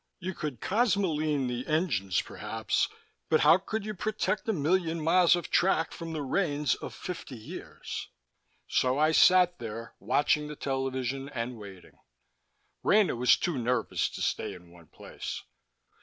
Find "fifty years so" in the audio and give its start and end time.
6.95-8.97